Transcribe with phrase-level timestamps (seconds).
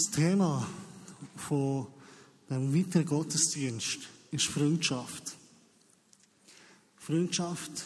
[0.00, 0.66] Das Thema
[1.36, 1.86] von
[2.48, 3.98] dem weiteren Gottesdienst
[4.30, 5.36] ist Freundschaft.
[6.96, 7.84] Freundschaft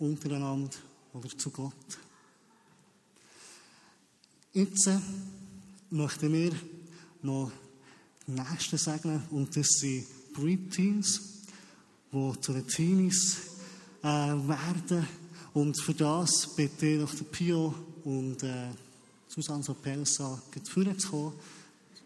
[0.00, 0.76] untereinander
[1.12, 1.72] oder zu Gott.
[4.52, 4.90] Jetzt
[5.90, 6.56] möchten wir
[7.22, 7.52] noch
[8.26, 11.20] den nächsten segnen und das sind Pre-Teens,
[12.10, 13.36] die zu den Teenies
[14.02, 15.06] äh, werden.
[15.54, 18.70] Und für das bitte ich noch den Pio und äh,
[19.34, 20.38] Susanne Sopelsa
[21.10, 21.32] kommen.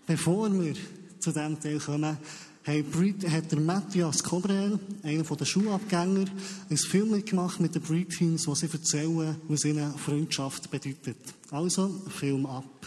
[0.07, 0.75] Bevor wir
[1.19, 2.17] zu diesem Teil kommen,
[2.65, 6.27] hat der Matthias Kobrel, einer der Schulabgänger,
[6.71, 11.17] ein Film gemacht mit den Pre-Teens, wo sie erzählen, was ihnen Freundschaft bedeutet.
[11.51, 12.87] Also, Film ab.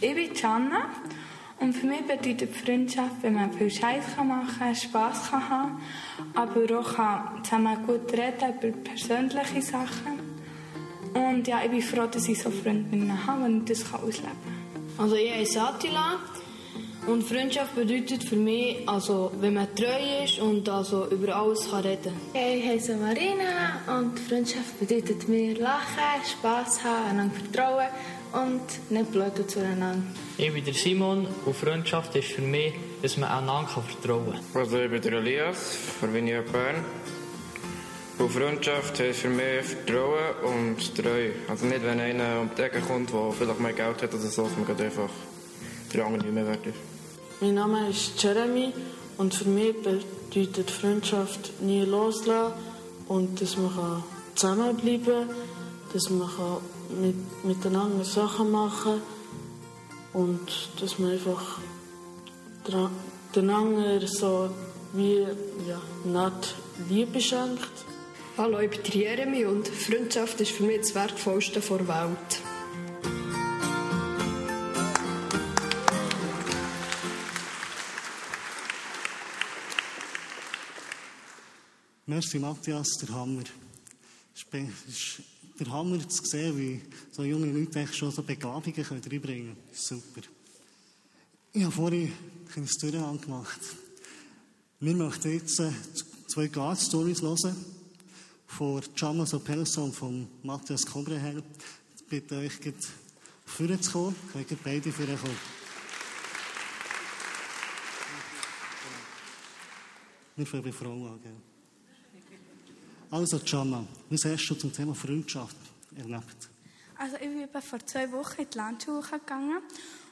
[0.00, 0.90] Ich bin Janna
[1.58, 5.80] und für mich bedeutet Freundschaft, wenn man viel Scheiß machen kann, Spass kann haben,
[6.34, 10.20] aber auch kann zusammen gut reden über persönliche Sachen.
[11.14, 15.04] Und ja, ich bin froh, dass ich so Freundinnen habe und das kann ausleben kann.
[15.04, 16.18] Also ich heiße Attila.
[17.06, 21.82] Und Freundschaft bedeutet für mich, also wenn man treu ist und also über alles kann
[21.82, 22.12] reden.
[22.34, 23.80] Ich heiße Marina.
[23.98, 27.86] Und Freundschaft bedeutet mir lachen, Spass haben, einander vertrauen
[28.32, 30.02] und nicht blöd zueinander.
[30.38, 34.62] Ich bin der Simon und Freundschaft ist für mich, dass man einander vertrauen kann.
[34.62, 36.84] Also ich bin der Elias von Vinia Bern.
[38.18, 41.32] Und Freundschaft heisst für mich Vertrauen und Treue.
[41.48, 44.44] Also nicht, wenn einer um die Ecke kommt, der vielleicht mehr Geld hat oder so,
[44.44, 45.10] dass man einfach
[45.92, 46.76] der andere nicht mehr wert ist.
[47.40, 48.72] Mein Name ist Jeremy
[49.18, 52.54] und für mich bedeutet Freundschaft nie loslassen
[53.08, 54.02] und dass man
[54.34, 55.36] zusammenbleiben kann,
[55.92, 56.28] dass man
[56.90, 59.00] mit, miteinander Sachen machen
[60.12, 61.58] und dass man einfach
[63.34, 64.50] den anderen so
[64.92, 65.26] wie
[65.68, 66.54] ja, nett
[66.88, 67.70] Liebe schenkt.
[68.36, 72.42] Hallo, ich bin Jeremy und Freundschaft ist für mich das Wertvollste der Welt.
[82.06, 83.42] Merci Matthias, der Hammer.
[85.58, 89.56] Der Hammer zu sehen, wie so junge Leute schon so Begabungen reinbringen können.
[89.72, 90.20] Super.
[91.52, 92.12] Ich habe vorhin
[92.54, 93.60] ein Durcheinander gemacht.
[94.80, 95.62] Wir möchten jetzt
[96.26, 97.56] zwei God-Stories hören.
[98.46, 101.42] Von Gianna Sopelso und von Matthias Kobreher.
[101.96, 102.52] Ich bitte euch,
[103.46, 104.16] vorne zu kommen.
[104.32, 105.36] Könnt beide vorne kommen.
[110.36, 111.22] Wir fangen bei Frauen an.
[111.22, 111.55] Gell?
[113.10, 115.56] Also, Gianna, was hast du zum Thema Freundschaft
[115.96, 116.48] erlebt?
[116.98, 119.58] Also, ich bin vor zwei Wochen in die Landschule gegangen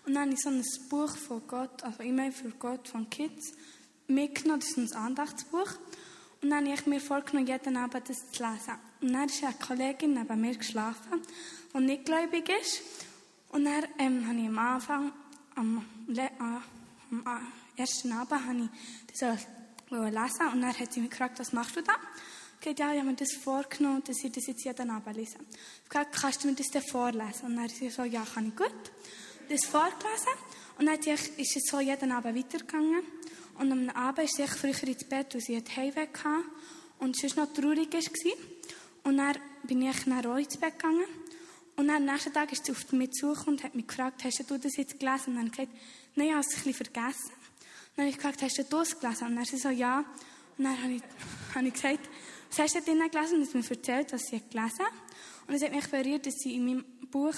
[0.07, 3.53] und dann habe ich so ein Buch von Gott, also E-Mail für Gott von Kids,
[4.07, 4.61] mitgenommen.
[4.61, 5.71] Das ist ein Andachtsbuch.
[6.43, 8.75] Und dann habe ich mir vorgenommen, jeden Abend das zu lesen.
[9.01, 11.23] Und dann ist eine Kollegin neben mir geschlafen,
[11.75, 12.83] die nicht gläubig ist.
[13.49, 15.13] Und dann ähm, habe ich am Anfang,
[15.55, 15.85] am,
[16.15, 16.63] äh, am
[17.77, 19.47] ersten Abend, habe ich das
[19.91, 20.53] lesen.
[20.53, 21.95] Und dann hat sie mich gefragt, was machst du da?
[22.65, 25.37] Gesagt, ja, ich habe mir das vorgenommen, dass ich das jetzt jeden Abend lese.
[25.39, 27.47] Ich habe gesagt, kannst du mir das dann vorlesen?
[27.47, 28.93] Und dann hat sie ja, kann ich gut.
[29.49, 30.33] Das vorgelesen.
[30.79, 33.03] Und dann ist es so jeden Abend weitergegangen.
[33.59, 36.45] Und am Abend ist sie früher ins Bett, weil sie einen Heimweg hatte.
[36.99, 37.93] Und es war noch traurig.
[37.93, 38.33] War.
[39.05, 41.07] Und dann bin ich dann auch ins Bett gegangen.
[41.77, 44.59] Und am nächsten Tag ist sie auf mich zugekommen und hat mich gefragt, hast du
[44.59, 45.31] das jetzt gelesen?
[45.31, 45.73] Und dann habe ich gesagt,
[46.15, 47.33] nein, ich habe es ein bisschen vergessen.
[47.33, 49.27] Und dann habe ich gefragt, hast du das gelesen?
[49.27, 50.05] Und dann sie so, ja.
[50.57, 51.03] Und dann habe ich,
[51.55, 52.09] habe ich gesagt,
[52.55, 53.41] was hast du drinnen gelesen?
[53.41, 54.93] Und sie hat mir erzählt, was sie gelesen hat.
[55.49, 57.35] Und es hat mich berührt, dass sie in meinem Buch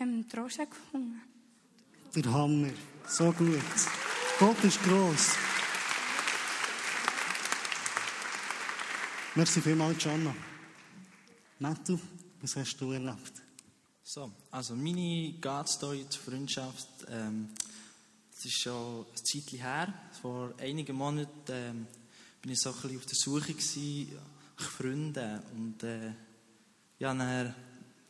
[0.00, 1.20] ähm, Trost gefunden
[2.14, 2.70] Der Hammer.
[3.06, 3.60] So gut.
[4.38, 5.36] Gott ist gross.
[9.34, 10.34] Merci vielmals, Gianna.
[11.58, 11.98] Mattu,
[12.40, 13.42] was hast du erlebt?
[14.02, 17.50] So, also meine God-Story zur Freundschaft, ähm,
[18.34, 19.92] das ist schon ein Zeitchen her.
[20.22, 21.86] Vor einigen Monaten ähm,
[22.40, 24.18] bin ich so ein bisschen auf der Suche gewesen,
[24.56, 25.42] Freunde.
[25.52, 26.12] Und äh,
[26.98, 27.54] ja, nachher,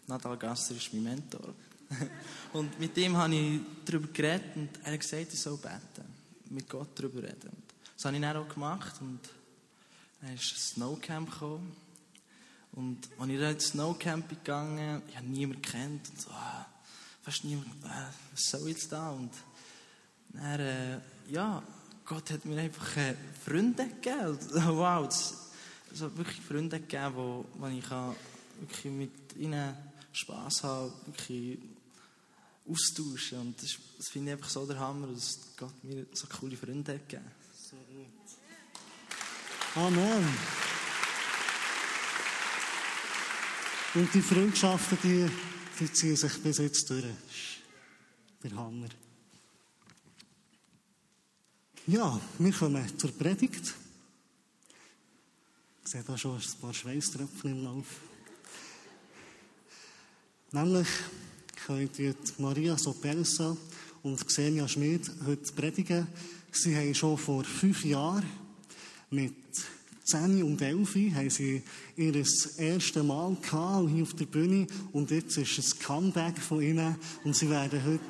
[0.06, 1.54] Nadal Gasser ist mein Mentor.
[2.52, 6.04] und mit dem habe ich darüber geredet und er hat gesagt, ich soll beten,
[6.50, 7.50] mit Gott darüber reden.
[7.50, 7.64] Und
[7.94, 9.20] das habe ich dann auch gemacht und
[10.20, 11.76] dann ist ein Snowcamp gekommen.
[12.72, 16.66] Und als ich dann ins Snowcamp gegangen ich habe niemanden kennt und so, ah,
[17.22, 17.88] fast niemand, äh,
[18.32, 19.10] was soll jetzt da?
[19.10, 19.30] Und
[20.30, 20.98] dann, äh,
[21.28, 21.62] ja,
[22.04, 23.14] Gott hat mir einfach äh,
[23.44, 24.38] Freunde gegeben.
[24.76, 25.43] Wow, das,
[25.94, 28.16] also wirklich Freunde gegeben, wo, wo ich kann
[28.58, 29.76] wirklich mit ihnen
[30.12, 31.58] Spass habe, wirklich
[32.68, 33.38] austauschen.
[33.38, 36.94] Und das, das finde ich einfach so der Hammer, dass Gott mir so coole Freunde
[36.94, 37.30] hat gegeben.
[39.76, 40.28] Amen.
[43.94, 45.30] Und die Freundschaften, die,
[45.78, 47.04] die ziehen sich bis jetzt durch.
[48.42, 48.88] Der Hammer.
[51.86, 53.74] Ja, wir kommen zur Predigt.
[55.84, 57.84] Ich sehe da schon ein paar Schweißtröpfchen im Lauf.
[60.50, 60.88] Nämlich
[61.66, 63.54] könnt ihr Maria Sopelsa
[64.02, 66.06] und Xenia Schmid heute predigen.
[66.52, 68.24] Sie haben schon vor fünf Jahren
[69.10, 69.34] mit
[70.04, 71.62] 10 und 11 haben sie
[71.96, 76.96] ihr erstes Mal gehabt, hier auf der Bühne und jetzt ist es Comeback von ihnen
[77.24, 78.00] und sie werden heute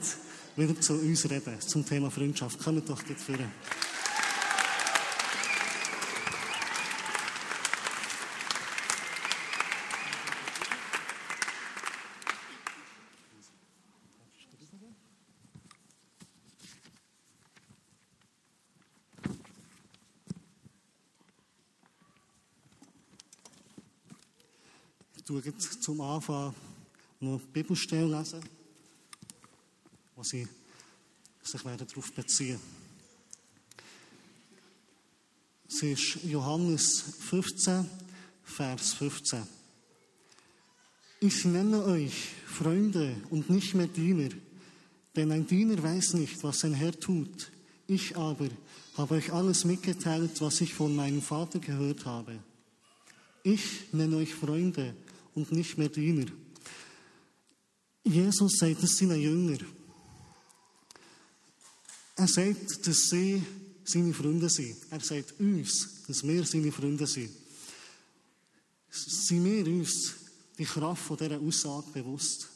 [0.56, 2.60] wieder zu uns reden, zum Thema Freundschaft.
[2.60, 3.50] Kommt doch dort führen.
[25.44, 26.54] Jetzt zum Anfang
[27.20, 28.40] noch die Bibelstelle lesen,
[30.16, 30.46] wo sie
[31.42, 32.58] sich werden darauf beziehen.
[35.68, 37.88] Es ist Johannes 15,
[38.44, 39.42] Vers 15.
[41.20, 44.30] Ich nenne euch Freunde und nicht mehr Diener,
[45.16, 47.50] denn ein Diener weiß nicht, was sein Herr tut.
[47.86, 48.48] Ich aber
[48.96, 52.38] habe euch alles mitgeteilt, was ich von meinem Vater gehört habe.
[53.42, 54.94] Ich nenne euch Freunde
[55.34, 56.26] und nicht mehr Diener.
[58.04, 59.58] Jesus sagt es seinen Jünger.
[62.16, 63.42] Er sagt, dass sie
[63.84, 64.76] seine Freunde sind.
[64.90, 67.30] Er sagt uns, dass wir seine Freunde sind.
[68.90, 70.14] Sind wir uns
[70.56, 72.48] die Kraft von dieser Aussage bewusst?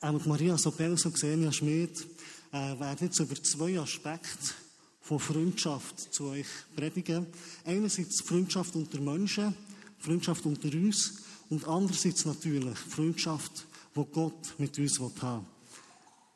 [0.00, 2.06] Auch Maria Sobelso und Xenia Schmid
[2.52, 4.54] äh, werden jetzt über zwei Aspekte
[5.02, 7.26] von Freundschaft zu euch predigen.
[7.64, 9.54] Einerseits Freundschaft unter Menschen,
[10.00, 15.46] Freundschaft unter uns und andererseits natürlich Freundschaft, die Gott mit uns haben will.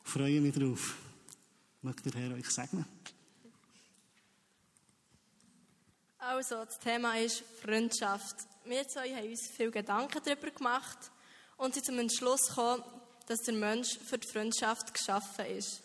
[0.05, 0.95] Ich freue mich darauf.
[1.81, 2.85] Mögt der Herr euch segnen?
[6.19, 8.35] Also, das Thema ist Freundschaft.
[8.65, 10.97] Wir zwei haben uns viel Gedanken darüber gemacht
[11.57, 12.83] und sind zum Entschluss gekommen,
[13.27, 15.81] dass der Mensch für die Freundschaft geschaffen ist.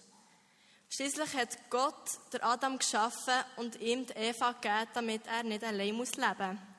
[0.89, 5.95] Schließlich hat Gott der Adam geschaffen und ihm die Eva gegeben, damit er nicht allein
[5.95, 6.70] muss leben muss.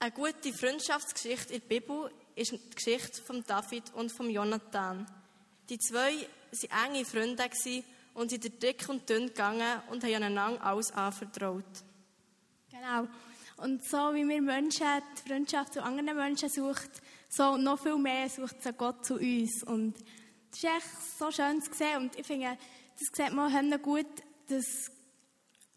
[0.00, 5.04] Eine gute Freundschaftsgeschichte in der Bibel ist die Geschichte von David und von Jonathan.
[5.68, 6.12] Die zwei
[6.52, 7.50] waren enge Freunde
[8.14, 11.64] und sind durch dick und dünn gegangen und haben einander alles anvertraut.
[12.70, 13.08] Genau.
[13.56, 14.86] Und so wie wir Menschen
[15.16, 16.90] die Freundschaft zu anderen Menschen suchen,
[17.28, 19.64] so noch viel mehr sucht sie Gott zu uns.
[19.64, 19.96] Und
[20.52, 21.96] das ist echt so schön zu sehen.
[21.96, 22.56] Und ich finde,
[22.96, 24.06] das sieht man gut,
[24.46, 24.92] dass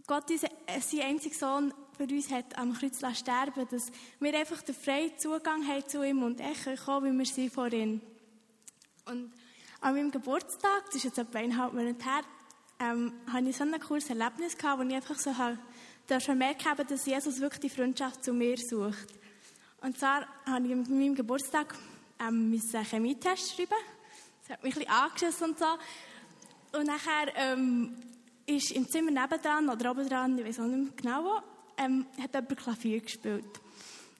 [0.06, 1.74] Gott seinen einzigen Sohn
[2.08, 6.24] für uns hat am Kreuz sterben dass wir einfach den freien Zugang haben zu ihm
[6.24, 8.02] und echt kommen, wie wir sind vor ihm.
[9.06, 9.32] Und
[9.82, 12.22] an meinem Geburtstag, das ist jetzt etwa eineinhalb Monate her,
[12.80, 15.32] ähm, hatte ich so ein cooles Erlebnis gehabt, wo ich einfach so
[16.34, 19.08] merken habe, dass Jesus wirklich die Freundschaft zu mir sucht.
[19.82, 21.76] Und zwar habe ich an meinem Geburtstag
[22.20, 23.78] ähm, einen Chemietest schreiben.
[24.42, 26.80] Das hat mich ein bisschen angeschissen und so.
[26.80, 27.96] Und nachher ähm,
[28.48, 31.51] ist im Zimmer nebendran oder oben dran, ich weiß auch nicht mehr genau wo,
[31.84, 33.60] ähm, hat jemand Klavier gespielt.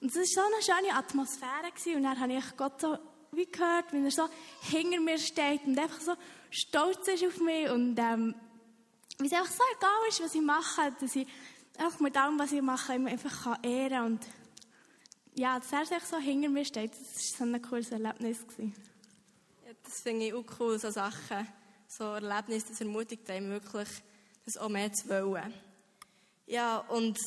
[0.00, 1.96] Und es war so eine schöne Atmosphäre gewesen.
[1.96, 2.98] und dann habe ich Gott so
[3.32, 4.28] wie gehört, wie er so
[4.62, 6.12] hinter mir steht und einfach so
[6.50, 8.34] stolz ist auf mich und ähm,
[9.18, 11.26] wie es einfach so egal ist, was ich mache, dass ich
[11.78, 14.26] einfach mit allem, was ich mache, einfach kann ehren und
[15.34, 18.46] ja, dass er sich so hinter mir steht, das war so ein cooles Erlebnis.
[18.46, 18.74] Gewesen.
[19.64, 21.48] Ja, das finde ich auch cool, so Sachen,
[21.88, 23.88] so Erlebnisse, das ermutigt einem wirklich,
[24.44, 25.54] das auch mehr zu wollen.
[26.46, 27.18] Ja, und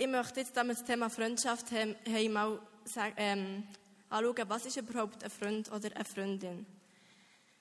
[0.00, 1.94] ich möchte jetzt das Thema Freundschaft haben,
[2.32, 3.64] mal sagen, ähm,
[4.08, 6.64] anschauen, was ist überhaupt ein Freund oder eine Freundin.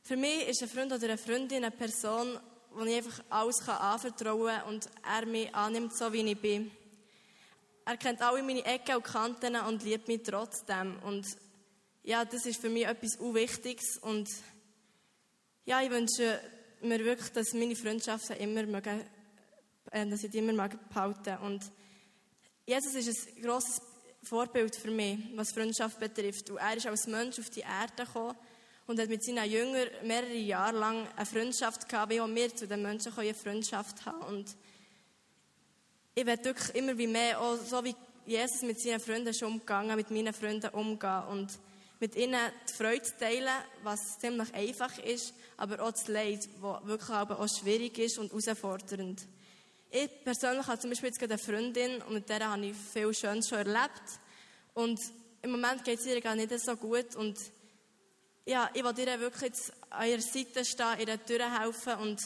[0.02, 2.40] Für mich ist ein Freund oder eine Freundin eine Person,
[2.72, 6.72] wo ich einfach alles anvertrauen kann und er mich annimmt, so wie ich bin.
[7.84, 10.98] Er kennt alle meine Ecken und Kanten und liebt mich trotzdem.
[11.04, 11.26] Und
[12.04, 13.98] ja, das ist für mich etwas Unwichtiges.
[13.98, 14.30] Und
[15.66, 16.40] ja, ich wünsche
[16.84, 19.02] mir wirklich, dass meine Freundschaften immer mögen,
[19.92, 21.70] äh, dass ich die immer behalten Und
[22.70, 23.82] Jesus ist ein grosses
[24.22, 26.52] Vorbild für mich, was Freundschaft betrifft.
[26.52, 28.36] Und er ist als Mensch auf die Erde gekommen
[28.86, 32.68] und hat mit seinen Jüngern mehrere Jahre lang eine Freundschaft gehabt, wie auch wir zu
[32.68, 34.22] den Menschen eine Freundschaft haben.
[34.22, 34.56] Und
[36.14, 37.96] ich werde wirklich immer wie mehr, auch so wie
[38.28, 41.24] Jesus mit seinen Freunden schon umgegangen, mit meinen Freunden umgehen.
[41.32, 41.50] Und
[42.00, 47.10] mit ihnen die Freude teilen, was ziemlich einfach ist, aber auch das Leid, was wirklich
[47.10, 49.26] auch schwierig ist und herausfordernd.
[49.92, 53.12] Ich persönlich habe zum Beispiel jetzt gerade eine Freundin und mit der habe ich viel
[53.12, 54.04] Schönes schon erlebt.
[54.76, 55.00] Und
[55.42, 57.38] im Moment geht es ihr gar nicht so gut und
[58.46, 59.54] ja, ich will ihr wirklich
[59.90, 62.20] an ihrer Seite stehen, ihr durchhelfen und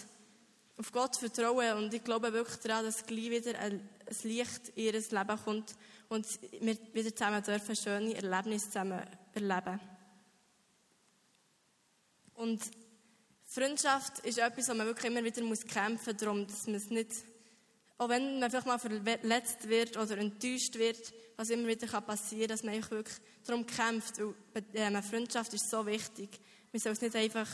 [0.77, 3.87] auf Gott vertrauen und ich glaube wirklich daran, dass gleich wieder ein,
[4.23, 5.75] Licht in ihr Leben kommt
[6.09, 6.27] und
[6.59, 9.01] wir wieder zusammen dürfen schöne Erlebnisse zusammen
[9.33, 9.79] erleben.
[12.35, 12.61] Und
[13.45, 17.11] Freundschaft ist etwas, wo man wirklich immer wieder kämpfen muss, darum, dass man es nicht,
[17.97, 22.49] auch wenn man vielleicht mal verletzt wird oder enttäuscht wird, was immer wieder passieren kann,
[22.49, 26.39] dass man wirklich darum kämpft, weil äh, Freundschaft ist so wichtig.
[26.71, 27.47] Man soll es nicht einfach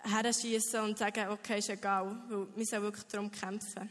[0.00, 3.88] herschießen und sagen, okay, ist egal, weil wir sollen wirklich darum kämpfen.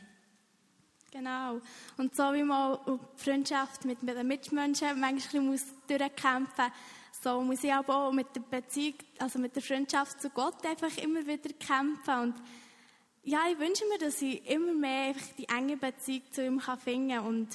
[1.12, 1.60] Genau.
[1.98, 7.63] Und so wie man die Freundschaft mit den Mitmenschen manchmal muss durchkämpfen muss, so muss
[7.63, 11.50] ich aber auch mit der Beziehung, also mit der Freundschaft zu Gott einfach immer wieder
[11.53, 12.19] kämpfen.
[12.19, 12.36] Und
[13.24, 17.25] ja, ich wünsche mir, dass ich immer mehr die enge Beziehung zu ihm finden kann.
[17.25, 17.50] Und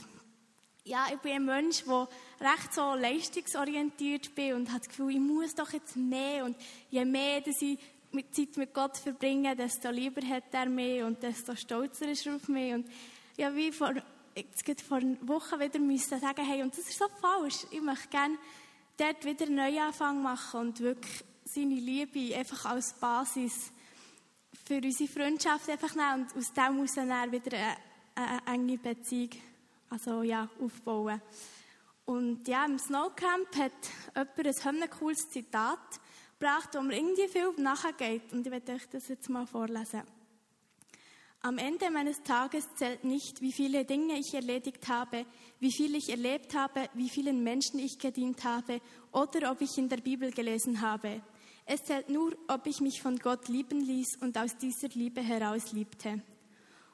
[0.85, 2.09] ja, ich bin ein Mensch, der
[2.41, 6.45] recht so leistungsorientiert bin und hat das Gefühl, ich muss doch jetzt mehr.
[6.45, 6.57] Und
[6.91, 7.79] je mehr, dass ich
[8.13, 12.37] mit Zeit mit Gott verbringe, desto lieber hat er mich und desto stolzer ist er
[12.37, 12.73] auf mich.
[12.73, 12.87] Und
[13.37, 13.93] ja, wie vor,
[14.37, 17.67] jetzt vor Wochen wieder müssen sagen, hey, und das ist so falsch.
[17.73, 18.39] Ich möchte gerne
[18.97, 23.73] dort wieder einen Neuanfang machen und wirklich seine Liebe einfach als Basis
[24.65, 27.77] für unsere Freundschaft einfach nehmen und aus dem muss dann wieder eine,
[28.15, 29.31] eine enge Beziehung
[29.91, 31.21] also, ja, aufbauen.
[32.05, 36.01] Und ja, im Snowcamp hat jemand ein cooles Zitat
[36.39, 38.33] gebracht, wo mir irgendwie viel nachgeht.
[38.33, 40.03] Und ich werde euch das jetzt mal vorlesen.
[41.43, 45.27] Am Ende meines Tages zählt nicht, wie viele Dinge ich erledigt habe,
[45.61, 48.81] wie viel ich erlebt habe, wie vielen Menschen ich gedient habe
[49.13, 51.23] oder ob ich in der Bibel gelesen habe.
[51.69, 55.73] Es zählt nur, ob ich mich von Gott lieben ließ und aus dieser Liebe heraus
[55.73, 56.23] liebte.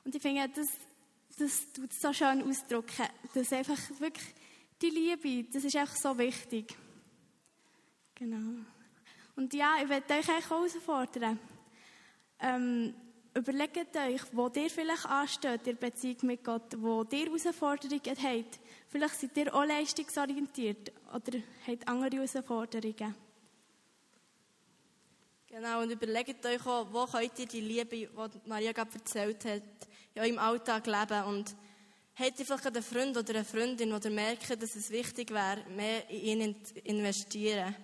[0.02, 0.68] Und ich finde, das,
[1.38, 4.34] das tut so schön ausdrücken, dass einfach wirklich
[4.80, 6.74] die Liebe, das ist einfach so wichtig.
[8.14, 8.62] Genau.
[9.36, 11.38] Und ja, ich werde euch auch herausfordern.
[12.40, 12.94] Ähm,
[13.34, 18.58] überlegt euch, wo ihr vielleicht ansteht der Beziehung mit Gott, wo ihr Herausforderungen habt.
[18.88, 23.14] Vielleicht seid ihr auch leistungsorientiert oder habt andere Herausforderungen.
[25.52, 28.08] Genau, und überlegt euch auch, wo könnt ihr die Liebe, die
[28.46, 29.62] Maria gerade erzählt hat,
[30.14, 31.54] in eurem Alltag leben und
[32.14, 36.08] habt ihr vielleicht einen Freund oder eine Freundin, die merkt, dass es wichtig wäre, mehr
[36.08, 37.76] in ihn zu investieren.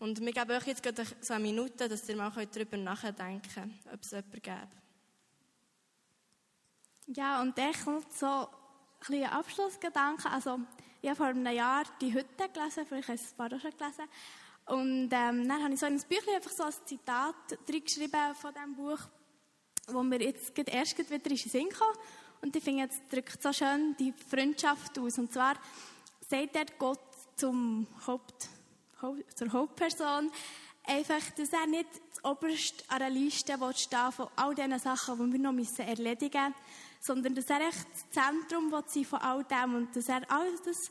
[0.00, 3.94] Und wir geben euch jetzt gerade so eine Minute, dass ihr mal darüber nachdenken könnt,
[3.94, 4.68] ob es jemanden gäbe.
[7.16, 8.48] Ja, und dann kommt so
[9.08, 10.28] ein Abschlussgedanke.
[10.28, 10.58] Also,
[11.00, 14.08] ich habe vor einem Jahr die Hütte gelesen, vielleicht hast du es auch schon gelesen.
[14.66, 17.34] Und ähm, dann habe ich so in ein Büchlein einfach so ein Zitat
[17.68, 18.98] reingeschrieben von diesem Buch,
[19.88, 21.94] wo mir jetzt erst wieder in den Sinn kam.
[22.40, 25.18] Und ich finde, jetzt drückt so schön die Freundschaft aus.
[25.18, 25.54] Und zwar
[26.20, 27.00] sagt er Gott
[27.36, 28.48] zum Haupt,
[29.34, 30.30] zur Hauptperson,
[30.84, 31.88] einfach, dass er nicht
[32.22, 36.54] oberst an der Liste stehen von all diesen Sachen, die wir noch müssen erledigen müssen,
[37.00, 40.90] sondern dass er echt das Zentrum sein von all dem und dass er alles, das,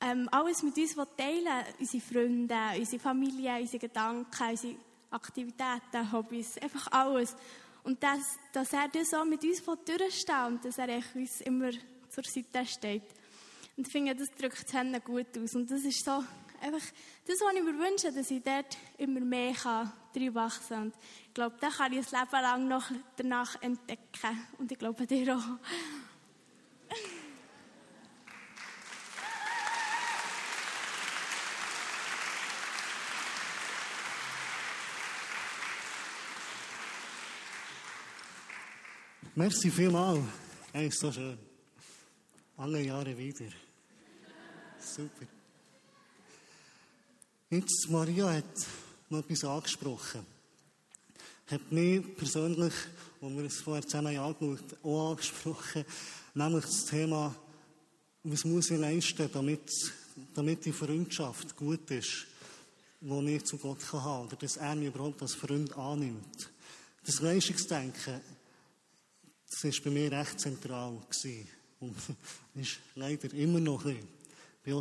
[0.00, 1.64] ähm, alles mit uns teilen.
[1.78, 4.76] Unsere Freunde, unsere Familie, unsere Gedanken, unsere
[5.10, 7.36] Aktivitäten, Hobbys, einfach alles.
[7.84, 11.70] Und dass, dass er das auch mit uns durchsteht und dass er uns immer
[12.10, 13.04] zur Seite steht.
[13.76, 15.54] Und ich finde, das drückt es gut aus.
[15.54, 16.24] Und das ist so
[16.60, 16.86] einfach
[17.26, 20.82] das, was ich mir wünsche, dass ich dort immer mehr kann, drin wachsen kann.
[20.84, 20.94] Und
[21.28, 24.46] ich glaube, da kann ich ein Leben lang noch danach entdecken.
[24.58, 25.58] Und ich glaube, dir auch.
[39.38, 40.24] Merci vielmals.
[40.72, 41.36] Hey, so schön.
[42.56, 43.44] Alle Jahre wieder.
[44.80, 45.26] Super.
[47.50, 48.66] Jetzt, Maria hat
[49.10, 50.24] noch etwas angesprochen.
[51.48, 52.72] Hat mich persönlich,
[53.20, 55.84] als wir es vorher zusammen angeschaut auch angesprochen,
[56.32, 57.36] nämlich das Thema,
[58.24, 59.70] was muss ich leisten, damit,
[60.32, 62.26] damit die Freundschaft gut ist,
[63.02, 66.50] die ich zu Gott kann oder dass er mich überhaupt als Freund annimmt.
[67.04, 68.22] Das Leistungsdenken,
[69.50, 71.48] das war bei mir recht zentral gewesen.
[71.80, 71.96] Und
[72.54, 74.16] ist leider immer noch ein bisschen.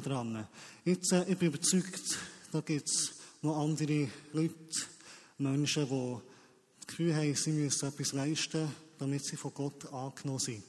[0.02, 0.48] Dran.
[0.84, 2.18] Jetzt, äh, ich bin überzeugt,
[2.52, 3.12] da gibt es
[3.44, 4.56] noch andere Leute,
[5.38, 6.18] Menschen, die
[6.80, 8.68] das Gefühl haben, sie müssen etwas leisten,
[8.98, 10.64] damit sie von Gott angenommen sind.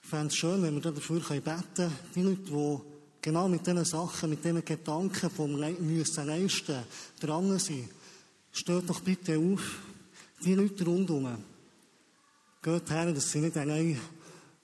[0.00, 1.42] Ich fände es schön, wenn wir dafür beten
[1.74, 1.92] können.
[2.14, 2.78] Die Leute, die
[3.20, 6.84] genau mit diesen Sachen, mit diesen Gedanken vom Le müssen leisten,
[7.18, 7.88] dran sein,
[8.52, 9.80] steht doch bitte auf,
[10.44, 11.55] die Leute rundherum.
[12.66, 13.96] Geht her, dass sie nicht allein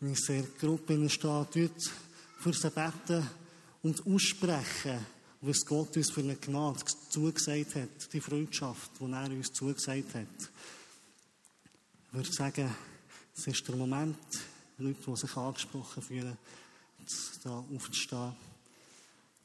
[0.01, 1.93] in unserer Gruppe stehen, dort
[2.41, 3.31] für sie beten
[3.81, 5.07] und aussprechen,
[5.41, 6.81] was Gott uns für eine Gnade
[7.11, 10.51] zugesagt hat, die Freundschaft, die er uns zugesagt hat.
[12.09, 12.75] Ich würde sagen,
[13.37, 14.19] es ist der Moment,
[14.79, 16.37] Leute, die sich angesprochen fühlen,
[17.45, 18.35] da aufzustehen.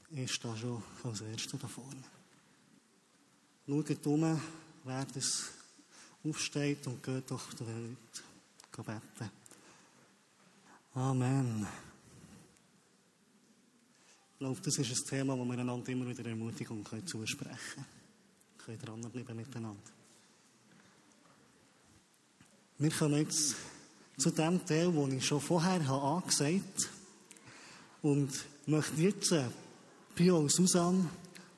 [0.09, 2.03] Ich stehe schon als Erster da vorne.
[3.67, 4.41] Schaut um,
[4.83, 5.43] wer das
[6.23, 8.26] aufsteht und geht doch zu den Leuten
[8.83, 9.31] beten.
[10.93, 11.67] Amen.
[14.33, 17.85] Ich glaube, das ist ein Thema, wo wir einander immer wieder Ermutigung zusprechen können.
[18.67, 19.91] Wir können dranbleiben miteinander.
[22.79, 23.55] Wir kommen jetzt
[24.17, 26.89] zu dem Teil, den ich schon vorher habe angesagt
[28.03, 28.13] habe.
[28.13, 28.29] Und
[28.67, 29.45] möchte jetzt äh,
[30.13, 31.09] Pio und Susanne,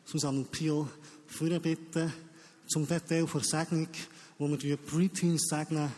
[0.06, 0.88] Susanne und Pio,
[1.62, 2.14] bitten,
[2.68, 3.88] zum Teil der Segnung,
[4.38, 5.92] wo wir die Preteens segnen,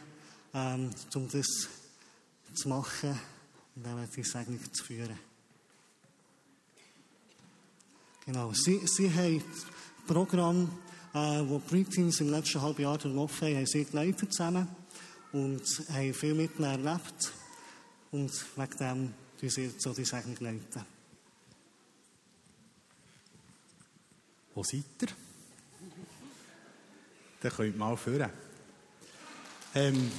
[0.54, 1.48] ähm, um das
[2.54, 3.20] zu machen
[3.76, 5.18] und dann die Segnung zu führen.
[8.26, 9.66] Genau, sie, sie haben das
[10.06, 10.70] Programm,
[11.14, 14.68] äh, das Preteens im letzten halben Jahr durchlaufen haben, haben sie geleitet zusammen
[15.32, 17.34] und haben viel mit ihnen erlebt.
[18.12, 20.86] Und wegen dem tun sie jetzt so die Segnung leiten.
[24.54, 25.08] Wo seid ihr?
[27.42, 28.30] Dann könnt ihr mal führen.
[29.74, 30.12] Ähm,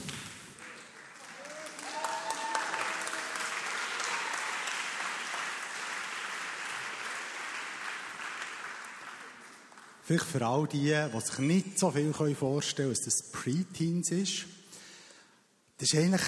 [10.04, 14.44] Vielleicht für all die, die sich nicht so viel vorstellen können, was das Preteens ist.
[15.78, 16.22] Das ist eigentlich,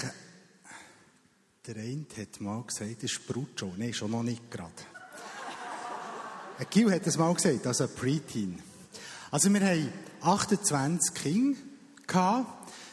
[1.67, 3.75] der eine hat mal gesagt, das ist Brutscho.
[3.77, 4.73] Nein, schon noch nicht gerade.
[6.59, 8.63] Ein Gil hat das mal gesagt, also ein Preteen.
[9.31, 11.59] Also wir haben 28 Kinder.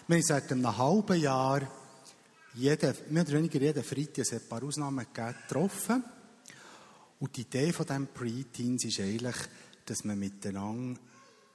[0.08, 1.62] Wir haben seit einem halben Jahr
[2.53, 6.03] jeden, mehr oder weniger jeden Freitag, es hat ein paar Ausnahmen gegeben, getroffen.
[7.20, 9.35] Und die Idee von diesem Preteens ist eigentlich,
[9.85, 11.00] dass man miteinander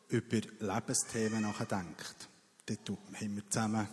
[0.09, 2.29] über Lebensthemen nachdenkt.
[2.65, 3.89] Dort haben wir zusammen,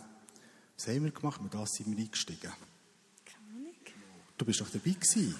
[0.76, 1.42] was haben wir gemacht?
[1.42, 2.52] Mit das sind wir eingestiegen.
[4.36, 5.34] Du bist doch dabei gewesen.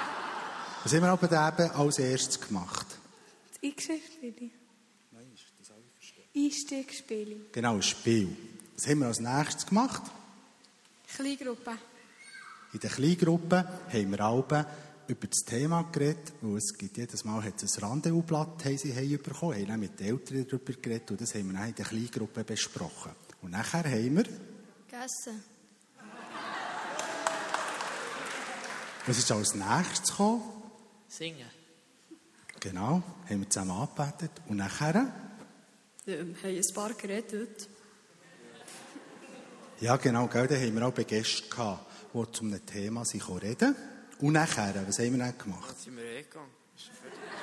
[0.82, 2.86] was haben wir aber eben als erstes gemacht?
[3.52, 4.50] Das Einstiegsspiel.
[5.12, 5.74] Nein, das auch
[6.34, 7.46] Einstiegsspiel.
[7.52, 8.36] Genau, ein Spiel.
[8.76, 10.02] Was haben wir als nächstes gemacht?
[11.14, 11.72] Kleingruppe.
[12.72, 14.66] In der Kleingruppe haben wir alle
[15.08, 18.94] über das Thema geredet, weil es gibt jedes Mal hat es ein Rendezvousblatt haben sie
[18.94, 21.74] haben bekommen, haben dann mit den Eltern darüber geredet und das haben wir dann in
[21.74, 23.12] der Kleingruppe besprochen.
[23.42, 24.24] Und nachher haben wir...
[24.86, 25.42] Gegessen.
[29.06, 30.42] Was ist als nächstes gekommen?
[31.08, 31.59] Singen.
[32.60, 34.30] Genau, haben wir zusammen angebetet.
[34.46, 35.10] Und nachher?
[36.04, 37.68] Wir haben ein paar geredet.
[39.80, 43.74] Ja, genau, gell, da haben wir auch Gäste gehabt, die zu einem Thema sich reden
[44.18, 45.80] und nachher, was haben wir dann gemacht?
[45.80, 46.50] Sind wir eh gegangen?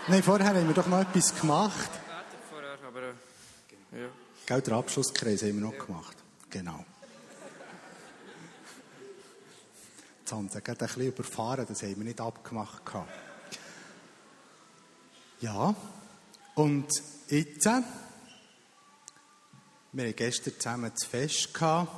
[0.08, 1.90] Nein, vorher haben wir doch noch etwas gemacht.
[2.52, 4.10] Vorher, aber äh, ja.
[4.46, 5.84] Gell, den Abschlusskreis haben wir noch ja.
[5.84, 6.18] gemacht.
[6.52, 6.86] Genau.
[10.20, 12.84] Jetzt haben sie gerade ein bisschen überfahren, das haben wir nicht abgemacht.
[15.40, 15.76] Ja,
[16.56, 16.92] und
[17.28, 17.84] jetzt, wir
[20.08, 21.92] hatten gestern zusammen das Fest gehabt.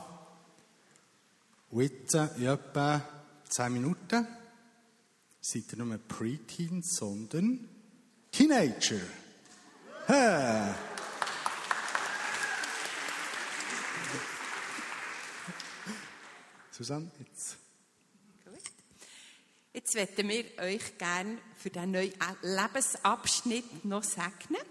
[1.69, 3.01] Und jetzt, in etwa
[3.47, 4.27] 10 Minuten,
[5.39, 7.69] seid ihr nicht mehr Preteens, sondern
[8.29, 8.99] Teenager.
[10.07, 10.73] Hä?
[16.71, 17.68] Susanne, jetzt.
[19.71, 24.63] Jetzt möchten wir euch gerne für diesen neuen Lebensabschnitt noch segnen.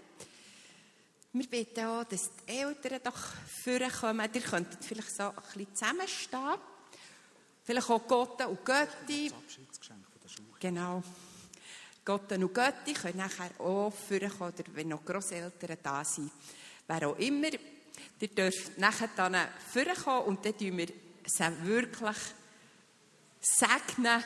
[1.31, 3.17] Wir bitten auch, dass die Eltern doch
[3.63, 4.29] vorkommen.
[4.33, 6.55] Ihr könntet vielleicht so ein bisschen zusammenstehen.
[7.63, 9.31] Vielleicht auch Gott und Götti.
[10.59, 11.01] Genau.
[12.03, 16.29] Gott und Götti können nachher auch vorkommen, oder wenn noch Grosseltern da sind,
[16.87, 17.51] wer auch immer.
[18.19, 19.37] Ihr dürft nachher dann
[19.71, 20.87] vorkommen und dann tun wir
[21.25, 22.17] sie wirklich
[23.39, 24.23] segnen.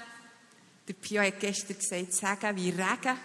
[0.85, 3.17] Der Pio hat gestern gesagt, sagen wie Regen.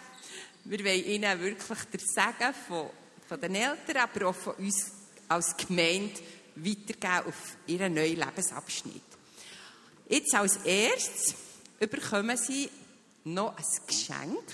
[0.64, 2.90] Wir wollen ihnen wirklich den Segen von,
[3.27, 4.92] von den Eltern, aber auch von uns
[5.27, 6.21] als Gemeinde
[6.55, 9.03] weitergeben auf ihren neuen Lebensabschnitt.
[10.09, 11.35] Jetzt als erstes
[11.81, 12.71] überkommen sie
[13.25, 14.53] noch ein Geschenk,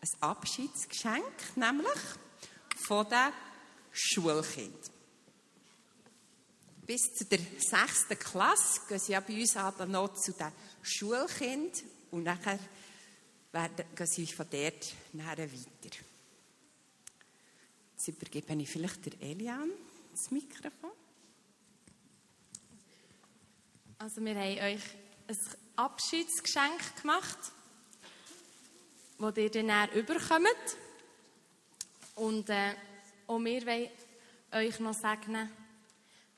[0.00, 1.98] ein Abschiedsgeschenk, nämlich
[2.86, 3.32] von den
[3.92, 4.74] Schulkindern.
[6.86, 10.52] Bis zu der sechsten Klasse gehen sie ja bei uns aber noch zu den
[10.82, 11.72] Schulkindern
[12.10, 12.58] und nachher
[13.52, 15.96] gehen sie von dort nachher weiter.
[17.96, 19.70] Jetzt übergebe ich vielleicht der Elian
[20.12, 20.90] das Mikrofon.
[23.98, 24.82] Also wir haben euch
[25.28, 25.38] ein
[25.76, 27.38] Abschiedsgeschenk gemacht,
[29.18, 30.76] das ihr dann näher überkommt.
[32.14, 32.74] Und äh,
[33.26, 33.90] auch wir wollen
[34.52, 35.50] euch noch segnen,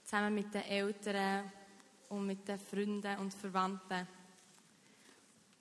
[0.04, 1.50] zusammen mit den Eltern
[2.08, 4.06] und mit den Freunden und Verwandten.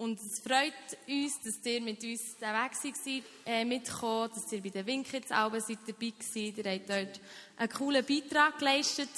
[0.01, 0.73] Und es freut
[1.07, 5.29] uns, dass ihr mit uns den Weg seid, äh, mitgekommen, dass ihr bei den Winkels
[5.29, 6.57] Alben dabei seid.
[6.57, 7.21] Ihr habt dort
[7.57, 9.11] einen coolen Beitrag geleistet.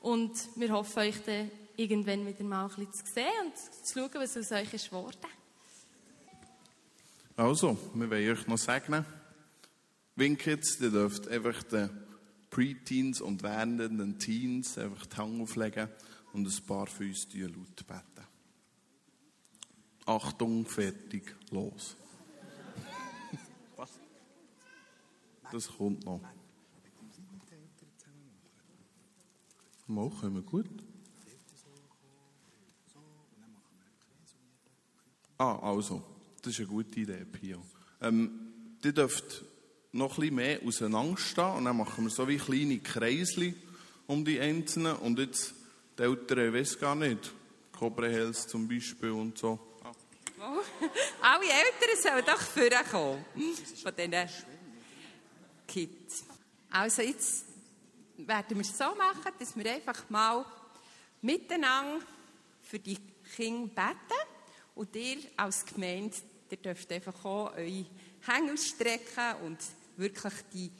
[0.00, 4.10] Und wir hoffen, euch dann irgendwann wieder mal ein bisschen zu sehen und zu schauen,
[4.14, 5.26] was aus euch ist geworden.
[7.34, 9.04] Also, wir wollen euch noch segnen.
[10.14, 11.90] Winkels, ihr dürft einfach den
[12.48, 15.88] Preteens und werdenden Teens einfach die Hand auflegen
[16.32, 18.31] und ein paar von uns laut beten.
[20.04, 21.96] Achtung, fertig, los.
[23.76, 23.90] Was?
[25.50, 26.20] Das kommt noch.
[29.86, 30.66] Mal, können wir gut.
[35.38, 36.02] Ah, also,
[36.40, 37.62] das ist eine gute Idee, Pio.
[38.00, 38.30] Ähm,
[38.84, 39.44] ihr dürft
[39.92, 43.54] noch ein bisschen mehr auseinanderstehen und dann machen wir so wie kleine Kreisli
[44.06, 45.54] um die Einzelnen und jetzt
[45.98, 47.32] die Eltern, ich weiß gar nicht,
[47.72, 49.58] Cobra Hells zum Beispiel und so.
[51.20, 53.24] Alle Eltern sollen doch vorkommen.
[53.82, 54.28] Von diesen
[55.68, 56.24] Kids.
[56.70, 57.44] Also jetzt
[58.16, 60.44] werden wir es so machen, dass wir einfach mal
[61.20, 62.04] miteinander
[62.62, 62.98] für die
[63.36, 64.20] Kinder beten.
[64.74, 66.16] Und ihr als Gemeinde,
[66.50, 67.86] ihr dürft einfach auch eure
[68.26, 69.58] Hände ausstrecken und
[69.96, 70.70] wirklich die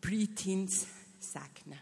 [0.00, 0.86] Preteens
[1.18, 1.80] segnen.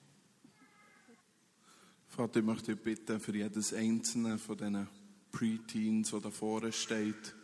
[2.08, 4.88] Vater, ich möchte dich bitten, für jedes einzelne von diesen
[5.36, 7.34] Preteens, der da vorne steht,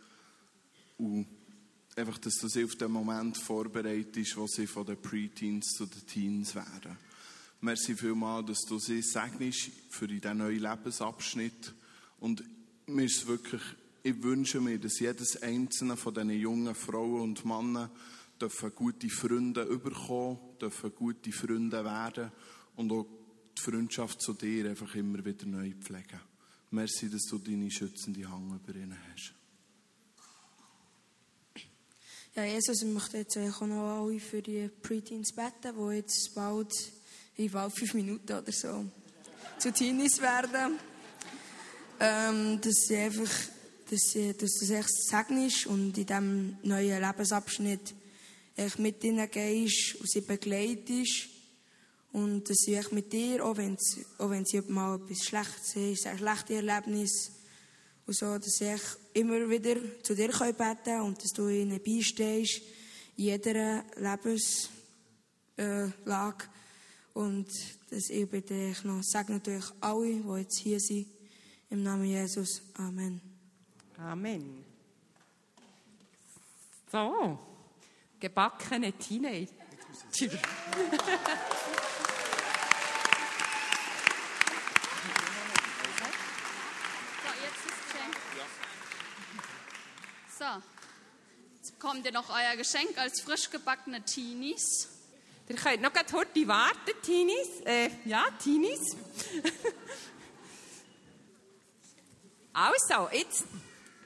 [0.97, 1.27] und
[1.95, 6.05] einfach, dass du sie auf den Moment vorbereitest, wo sie von den Preteens zu den
[6.07, 6.97] Teens werden.
[7.61, 11.73] Merci vielmals, dass du sie segnest für diesen neuen Lebensabschnitt.
[12.19, 12.43] Und
[12.87, 13.61] mir ist wirklich,
[14.01, 17.91] ich wünsche mir, dass jedes einzelne von diesen jungen Frauen und Männern
[18.41, 22.31] dürfen gute Freunde überkommen, dürfen gute Freunde werden
[22.75, 23.05] und auch
[23.57, 26.32] die Freundschaft zu dir einfach immer wieder neu pflegen.
[26.73, 29.31] Merci, dass du deine schützende Hand über ihnen hast.
[32.35, 36.73] Ja, Jesus, ich möchte jetzt auch noch alle für die Preteens beten, die jetzt bald,
[37.37, 38.85] in bald fünf Minuten oder so,
[39.59, 40.79] zu Teenies werden.
[41.99, 43.31] Ähm, dass sie einfach,
[43.91, 47.93] dass, sie, dass das echt Segen ist und in diesem neuen Lebensabschnitt
[48.55, 51.32] echt mit ihnen gehst und sie begleitest.
[52.13, 55.75] Und dass sie echt mit dir, auch wenn sie, auch wenn sie mal etwas Schlechtes
[55.75, 57.31] ist, ein schlechtes Erlebnis,
[58.05, 62.61] und so, dass echt immer wieder zu dir beten und dass du ihnen beistehst
[63.15, 64.69] in jeder Lebenslage.
[67.13, 67.47] Und
[67.89, 71.07] dass ich bitte ich noch sage natürlich alle, die jetzt hier sind,
[71.69, 72.61] im Namen Jesus.
[72.75, 73.21] Amen.
[73.97, 74.65] Amen.
[76.91, 77.39] So,
[78.19, 79.51] gebackene Teenager.
[90.43, 90.61] So,
[91.55, 94.87] jetzt bekommt ihr noch euer Geschenk als frisch gebackene Teenies.
[95.49, 97.59] Ihr könnt noch heute warten, Teenies.
[97.65, 98.95] Äh, ja, Teenies.
[102.53, 103.43] also, jetzt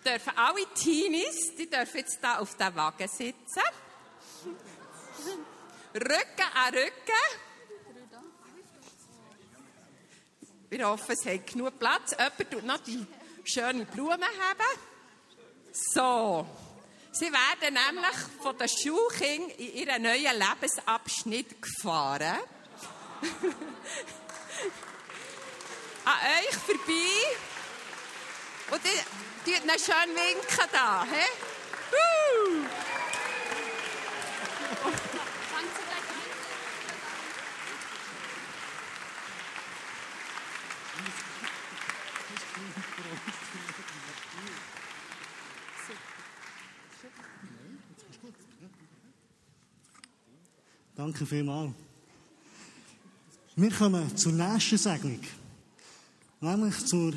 [0.03, 3.61] dürfen alle Teenies, die dürfen jetzt da auf der Wagen sitzen.
[5.93, 7.23] Rücken an Rücken.
[10.69, 12.15] Wir hoffen, es hat genug Platz.
[12.17, 13.05] Jemand tut noch die
[13.43, 14.79] schönen Blumen haben.
[15.71, 16.66] So.
[17.19, 22.37] Sie werden nämlich von den Schulkindern in ihren neuen Lebensabschnitt gefahren.
[26.05, 27.37] An euch vorbei.
[28.69, 28.81] Und
[29.45, 31.05] tut noch schön winken da.
[31.05, 31.25] He?
[31.91, 32.76] Uh.
[51.07, 51.71] Danke vielmals.
[53.55, 55.21] Wir kommen zur nächsten Segnung.
[56.41, 57.13] Nämlich zur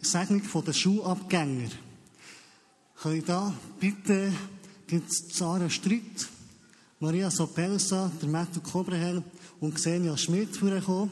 [0.00, 1.70] Segnung der Schulabgänger.
[3.02, 4.32] Können da bitte
[5.32, 6.28] Sarah Stritt,
[7.00, 9.24] Maria Sopelsa, der Matthew Kobrehel
[9.58, 11.10] und Xenia Schmidt vorkommen.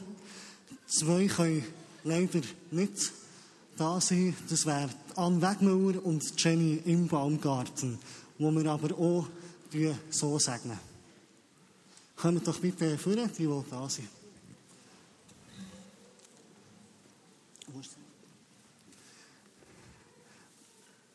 [0.87, 1.65] Zwei können
[2.05, 2.39] leider
[2.71, 3.11] nicht
[3.75, 7.99] da sind, das wären Anne Wegmüller und Jenny im Baumgarten,
[8.39, 9.27] wo wir aber auch
[10.11, 10.94] so segnen.
[12.15, 14.07] Kommt doch bitte vor, die, die da sind.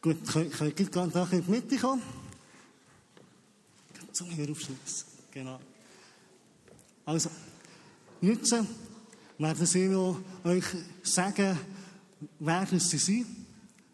[0.03, 2.03] Gut, könnt ihr gerade nachher in die Mitte kommen?
[4.13, 5.05] Zum Heraufschluss.
[5.31, 5.61] Genau.
[7.05, 7.31] Also,
[8.21, 8.55] jetzt
[9.39, 9.95] werden sie
[10.45, 10.65] euch
[11.03, 11.59] sagen,
[12.39, 13.27] wer sie sind,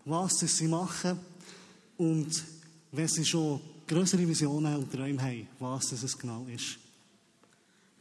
[0.04, 1.18] was sie machen
[1.96, 2.44] und
[2.92, 6.85] wenn sie schon größere Visionen und Träume haben, was es genau ist.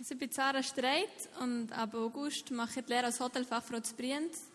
[0.05, 3.95] Also ich bin Sarah Streit und ab August mache ich die Lehre als Hotelfachfrau zu
[3.95, 4.51] Brienz.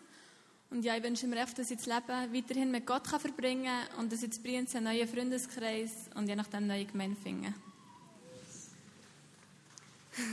[0.69, 3.65] Und ja, ich wünsche mir einfach, dass ich das Leben weiterhin mit Gott kann verbringen
[3.65, 7.19] kann und dass ich zu Brienz einen neuen Freundeskreis und je nachdem eine neue Gemeinde
[7.21, 7.53] finde.
[10.17, 10.23] ja,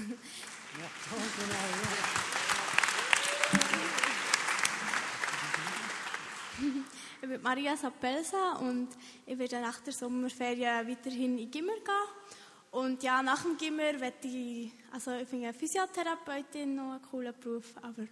[7.20, 8.87] Ich bin Maria Sapelsa und
[9.26, 12.47] ich werde nach der Sommerferien weiterhin in Gimmer gehen.
[12.70, 17.74] Und ja, nach dem Gimmer werde ich, also ich finde Physiotherapeutin noch einen coolen Beruf,
[17.81, 18.07] aber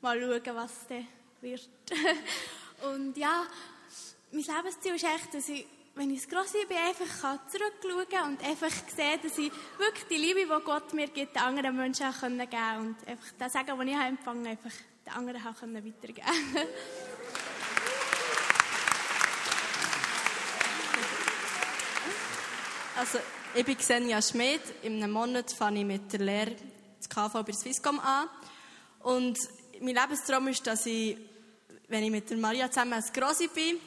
[0.00, 1.04] mal schauen, was der
[1.40, 1.68] wird.
[2.92, 3.44] und ja,
[4.32, 8.70] mein Lebensziel ist echt, dass ich, wenn ich Grosse bin, einfach zurückschauen kann und einfach
[8.94, 12.50] sehen, dass ich wirklich die Liebe, die Gott mir gibt, den anderen Menschen auch geben
[12.50, 14.72] kann und einfach das Sagen, das ich empfangen habe, einfach
[15.06, 16.68] den anderen auch weitergeben können.
[22.96, 23.18] Also,
[23.54, 24.60] ich bin Xenia Schmidt.
[24.82, 26.52] In einem Monat fange ich mit der Lehre
[26.98, 28.28] des KV bei Swisscom an.
[29.00, 29.38] Und
[29.80, 31.16] mein Lebenstraum ist, dass ich,
[31.88, 33.78] wenn ich mit der Maria zusammen als Grossi bin,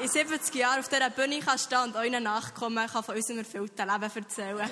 [0.00, 3.88] in 70 Jahren auf dieser Bühne kann stehen und euren Nachkommen kann von unserem erfüllten
[3.88, 4.70] Leben erzählen.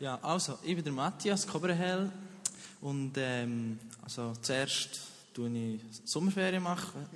[0.00, 2.10] Ja, also, ich bin der Matthias Koberhell.
[2.82, 5.00] Und ähm, also zuerst
[5.34, 7.06] mache ich Sommerferien machen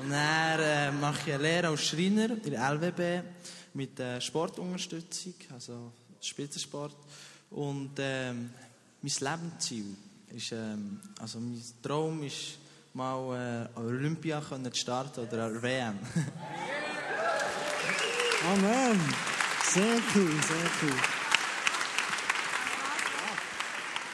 [0.00, 3.22] und dann äh, mache ich eine Lehre als Schreiner in der LWB
[3.74, 6.96] mit äh, Sportunterstützung, also Spitzensport.
[7.50, 8.50] Und ähm,
[9.02, 9.96] mein Lebensziel
[10.34, 12.58] ist, ähm, also mein Traum ist,
[12.94, 15.98] mal äh, an Olympia zu starten oder an WM.
[18.52, 19.00] Amen.
[19.64, 20.96] Sehr cool, sehr cool.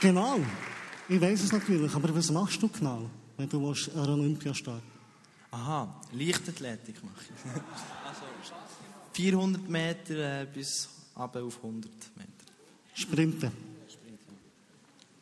[0.01, 0.41] Genau.
[1.09, 4.97] Ich weiß es natürlich, aber was machst du genau, wenn du an Olympia starten
[5.53, 7.53] Aha, Leichtathletik mache ich.
[8.07, 8.23] also
[9.13, 12.31] 400 Meter äh, bis ab auf 100 Meter.
[12.95, 13.53] Sprinten.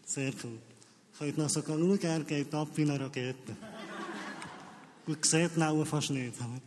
[0.06, 0.58] Sehr cool.
[1.18, 3.56] Könnt noch sogar schauen, er geht ab wie eine Rakete.
[5.06, 6.34] Gut, sieht ihn fast nicht.
[6.40, 6.60] Aber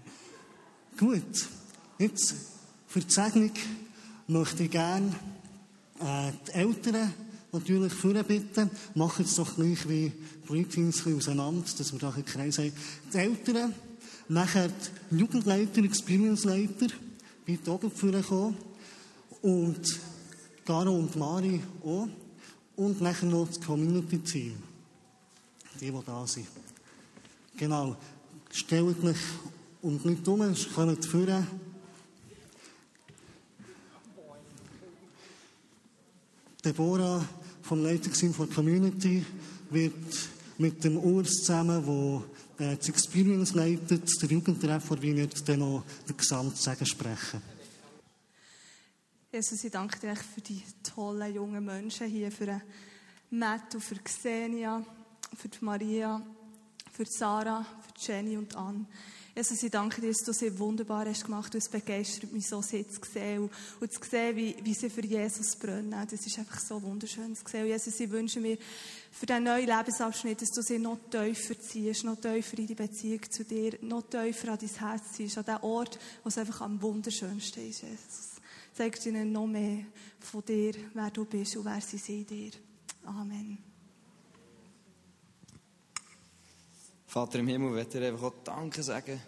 [0.97, 1.47] gut,
[1.97, 2.35] jetzt
[2.87, 3.51] für die Segnung
[4.27, 5.13] möchte ich gerne
[5.99, 7.13] äh, die Eltern
[7.51, 8.69] natürlich vorbitten.
[8.95, 10.11] Machen es doch gleich wie
[10.47, 12.71] Greetings auseinander, dass wir da einen Kreis haben.
[13.13, 13.73] Die Eltern,
[14.27, 14.69] nachher
[15.09, 16.87] die Jugendleiter, Experience-Leiter,
[17.45, 18.57] bitte oben vorkommen.
[19.41, 19.99] Und
[20.65, 22.07] Garo und Mari auch.
[22.75, 24.55] Und nachher noch das Community-Team.
[25.79, 26.47] Die, die da sind.
[27.55, 27.95] Genau.
[28.51, 29.17] Stellt mich
[29.81, 30.41] und nicht um,
[30.73, 31.47] kommt vorne.
[36.67, 37.25] Deborah
[37.61, 39.25] vom Leitungsteam der Community
[39.69, 39.93] wird
[40.57, 42.23] mit dem Urs zusammen, wo
[42.59, 47.41] äh, das Experience leitet, der Jugendtreff der wird dann noch den Gesamtsegen sprechen.
[49.31, 52.61] Jesus, ich danke dir für die tollen jungen Menschen hier, für
[53.29, 54.83] Matt und für Xenia,
[55.35, 56.21] für Maria,
[56.91, 58.85] für Sarah, für Jenny und Anne.
[59.37, 61.53] Jesus, ich danke dir, dass du sie wunderbar hast gemacht.
[61.53, 64.89] Du es begeistert mich so, sie zu sehen und, und zu sehen, wie, wie sie
[64.89, 65.91] für Jesus brennen.
[65.91, 67.61] Das ist einfach so wunderschön zu sehen.
[67.61, 68.57] Und Jesus, ich wünsche mir
[69.11, 73.21] für diesen neuen Lebensabschnitt, dass du sie noch tiefer ziehst, noch tiefer in die Beziehung
[73.29, 76.81] zu dir, noch tiefer an dein Herz ziehst, an den Ort, wo es einfach am
[76.81, 78.41] wunderschönsten ist, Jesus.
[78.73, 79.85] Zeig ihnen noch mehr
[80.19, 82.53] von dir, wer du bist und wer sie sind dir.
[83.05, 83.66] Amen.
[87.17, 89.19] Vater im Himmel, ich dir einfach auch Danke sagen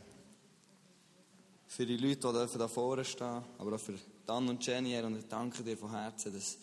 [1.65, 3.95] für die Leute, die da vorne stehen, aber auch für
[4.27, 4.95] Dan und Jenny.
[4.99, 6.55] Und ich danke dir von Herzen, dass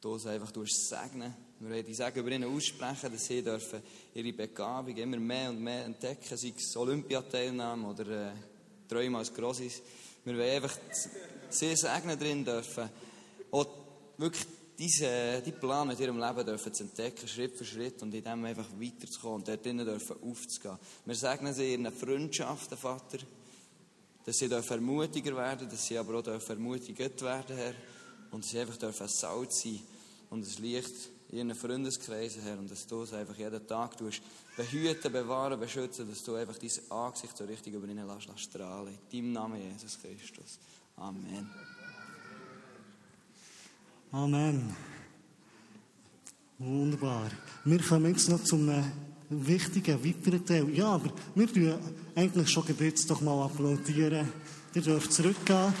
[0.00, 3.82] du uns einfach segnen Wir wollen die Segen über ihnen aussprechen, dass sie dürfen
[4.14, 8.32] ihre Begabung immer mehr und mehr entdecken, sei es Olympiateilnahme oder äh,
[8.88, 9.82] Träume als Grosses.
[10.24, 10.78] Wir wollen einfach
[11.50, 12.88] sie segnen drin dürfen,
[13.50, 13.66] auch
[14.16, 14.46] wirklich
[14.80, 18.44] diese, die Plan mit ihrem Leben dürfen zu entdecken, Schritt für Schritt und in dem
[18.46, 20.78] einfach weiterzukommen und dort drinnen dürfen aufzugehen.
[21.04, 23.18] Wir segnen sie ihren Freundschaften, Vater.
[24.24, 27.74] dass sie dürfen ermutiger werden dass sie aber auch dürfen ermutigt werden, Herr.
[28.30, 29.80] Und dass sie einfach dürfen ein Salz sein
[30.30, 30.94] und ein Licht
[31.28, 32.58] in ihren Freundeskreisen, Herr.
[32.58, 34.22] Und dass du es einfach jeden Tag tust,
[34.56, 38.96] behüten, bewahren, beschützen, dass du einfach dein Angesicht so richtig über ihnen lässt, lässt strahlen.
[39.10, 40.58] In deinem Namen, Jesus Christus.
[40.96, 41.50] Amen.
[44.12, 44.74] Amen.
[46.58, 47.30] Wunderbar.
[47.64, 48.68] Wir kommen jetzt noch zum
[49.28, 50.68] wichtigen weiteren Teil.
[50.70, 51.78] Ja, aber wir tun
[52.16, 54.28] eigentlich schon jetzt doch mal applaudieren.
[54.74, 55.72] Ihr dürft zurückgehen.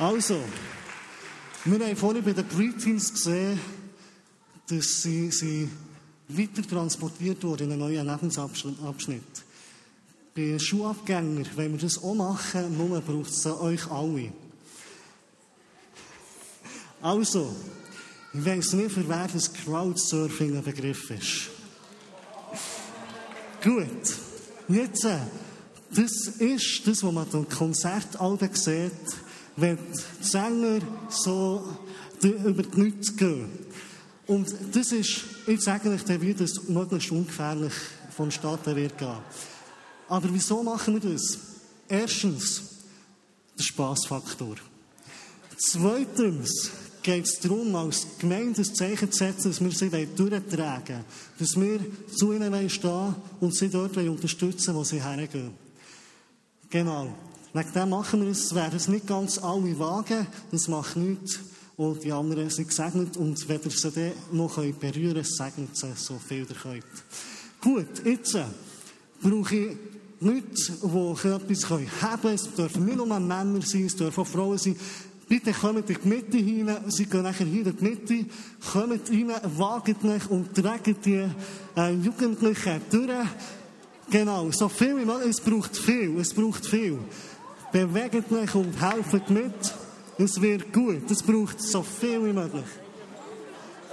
[0.00, 0.40] Also,
[1.64, 3.60] wir haben vorhin bei den Preteens gesehen,
[4.68, 5.70] dass sie, sie
[6.28, 9.46] weiter transportiert wurden in einen neuen Lebensabschnitt.
[10.36, 14.32] Bei Schulabgängern, wenn wir das auch machen, nur braucht es euch alle.
[17.00, 17.56] Also,
[18.34, 21.48] ich weiss nicht, für wer das Crowdsurfing ein Begriff ist.
[23.64, 23.86] Gut,
[24.68, 25.20] jetzt, äh,
[25.94, 28.92] das ist das, was man an Konzertalben sieht,
[29.56, 31.66] wenn die Sänger so
[32.22, 33.48] über die Leute gehen.
[34.26, 37.72] Und das ist, ich sage euch, wie das möglichst ungefährlich
[38.14, 39.16] vonstatten wird gehen.
[40.08, 41.38] Aber wieso machen wir das?
[41.88, 42.62] Erstens,
[43.58, 44.56] der Spaßfaktor.
[45.56, 46.70] Zweitens
[47.02, 51.04] geht es darum, als Gemeinde ein Zeichen zu setzen, dass wir sie durchtragen wollen.
[51.38, 51.80] Dass wir
[52.14, 55.52] zu ihnen stehen und sie dort unterstützen wo sie hergehen.
[56.68, 57.14] Genau.
[57.52, 58.54] Wegen dem machen wir es.
[58.54, 60.26] Werden es nicht ganz alle wagen.
[60.50, 61.38] Das macht nichts.
[61.76, 63.16] Und die anderen sind gesegnet.
[63.16, 66.84] Und wenn ihr sie dann noch berühren könnt, segnet sie so viel ihr könnt.
[67.60, 68.44] Gut, jetzt äh,
[69.22, 69.76] brauche ich
[70.20, 71.86] Leute, die etwas haben
[72.22, 72.34] können.
[72.34, 74.76] Es dürfen nicht nur Männer sein, es dürfen auch Frauen sein.
[75.28, 76.84] Bitte kommt in die Mitte hinein.
[76.88, 78.26] Sie gehen nachher hier in die Mitte.
[78.72, 81.28] Kommt rein, wagt euch und tragt die
[81.76, 83.26] äh, Jugendlichen durch.
[84.08, 85.30] Genau, so viel wie möglich.
[85.30, 86.98] Es braucht viel, es braucht viel.
[87.72, 89.74] Bewegt euch und helft mit.
[90.16, 91.10] Es wird gut.
[91.10, 92.64] Es braucht so viel wie möglich.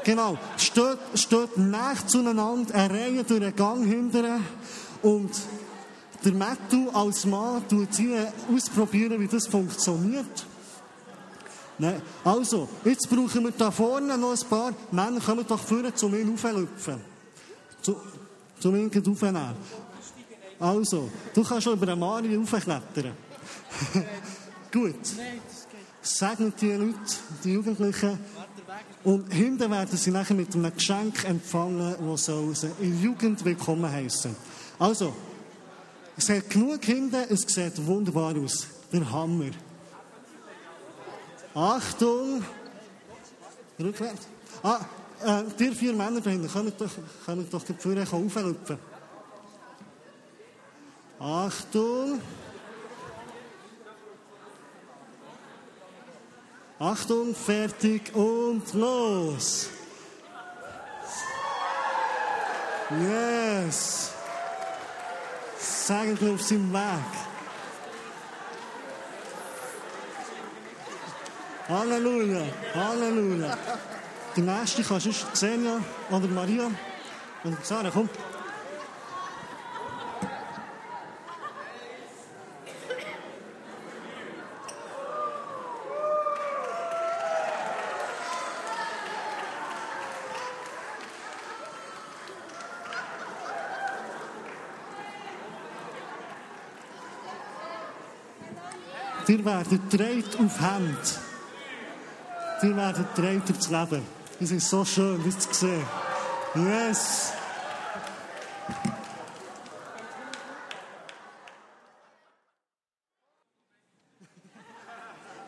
[0.04, 0.38] Genau.
[0.58, 4.40] Steht, steht nach zueinander, eine Reihe durch den Gang hinterher.
[5.02, 5.32] Und
[6.24, 10.46] der Matthew als Mann tut hier ausprobieren, wie das funktioniert.
[11.78, 12.02] Nein.
[12.24, 16.26] Also, jetzt brauchen wir da vorne noch ein paar Männer, kommen doch vorne zu mir
[16.26, 17.02] rauflüpfen.
[17.82, 17.98] Zu,
[18.60, 19.56] zu mir raufnehmen.
[20.60, 23.12] Also, du kannst schon über den Mario raufklettern.
[24.72, 24.96] Gut.
[26.02, 26.98] Segnet die Leute,
[27.44, 28.20] die Jugendlichen.
[29.04, 33.92] Und hinten werden sie nachher mit einem Geschenk empfangen, das soll sie in Jugend willkommen
[33.92, 34.34] heißen.
[34.80, 35.14] Also,
[36.18, 38.68] es hat genug hinten, es sieht wunderbar aus.
[38.92, 39.52] Der Hammer.
[41.54, 42.44] Achtung!
[43.80, 44.28] Rückwärts.
[44.62, 44.80] Ah,
[45.24, 46.90] äh, die vier Männer da hinten, kommen doch,
[47.26, 48.78] kommen doch die Führer auflüpfen.
[51.20, 52.22] Achtung!
[56.80, 59.70] Achtung, fertig und los!
[62.90, 64.13] Yes!
[65.86, 66.80] Sagen auf seinem Weg.
[71.68, 73.58] Halleluja, Halleluja.
[74.34, 76.72] Die nächste kannst du Xenia oder Maria
[77.44, 78.08] oder Sarah, komm.
[99.34, 101.20] Ihr werdet gedreht auf Hand.
[102.62, 104.06] Ihr werdet gedreht aufs Leben.
[104.40, 105.88] Es ist so schön, das zu sehen.
[106.54, 107.34] Yes!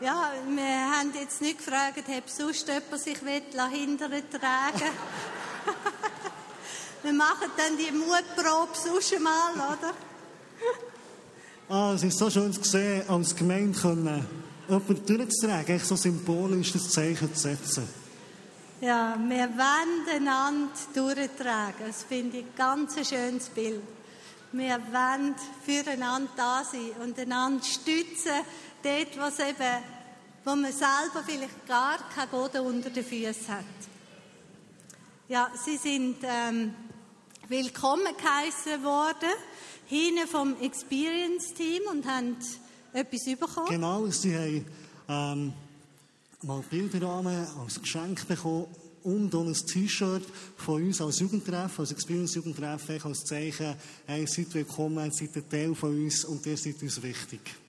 [0.00, 4.90] Ja, wir haben jetzt nicht gefragt, ob sonst jemand sich hinterher tragen
[7.04, 9.94] Wir machen dann die Mutprobe sonst mal, oder?
[11.68, 14.24] Ah, es ist so schön zu sehen, als Gemeinde können,
[14.68, 17.88] jemanden durchzutragen, echt so symbolisch das Zeichen zu setzen.
[18.80, 21.86] Ja, wir wollen einander durchtragen.
[21.88, 23.82] Das finde ich ein ganz schönes Bild.
[24.52, 28.44] Wir wollen füreinander da sein und einander stützen,
[28.84, 29.82] dort, wo, eben,
[30.44, 33.64] wo man selber vielleicht gar keinen Boden unter den Füßen hat.
[35.26, 36.72] Ja, sie sind ähm,
[37.48, 39.30] willkommen geheißen worden
[39.86, 42.36] hinten vom Experience-Team und haben
[42.92, 43.68] etwas bekommen.
[43.68, 44.64] Genau, sie haben
[45.08, 45.52] ähm,
[46.42, 48.66] mal Bilderrahmen als Geschenk bekommen
[49.04, 50.24] und auch ein T-Shirt
[50.56, 53.76] von uns als Jugendtreff, als Experience Jugendtreff, als Zeichen,
[54.06, 57.65] hey, seid willkommen, seid ein Teil von uns und ihr seid uns wichtig.